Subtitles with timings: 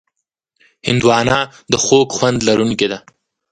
[0.87, 1.37] هندوانه
[1.71, 2.99] د خوږ خوند لرونکې ده.